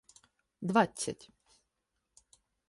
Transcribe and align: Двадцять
Двадцять 0.61 1.29